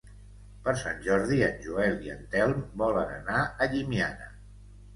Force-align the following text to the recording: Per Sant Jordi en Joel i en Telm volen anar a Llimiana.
Per 0.67 0.71
Sant 0.83 0.97
Jordi 1.07 1.37
en 1.49 1.61
Joel 1.67 2.01
i 2.07 2.13
en 2.15 2.25
Telm 2.33 2.65
volen 2.85 3.15
anar 3.21 3.45
a 3.67 3.71
Llimiana. 3.77 4.35